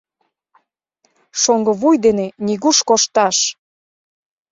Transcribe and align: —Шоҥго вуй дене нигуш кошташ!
—Шоҥго 1.41 1.71
вуй 1.81 1.95
дене 2.05 2.25
нигуш 2.45 2.77
кошташ! 2.87 3.37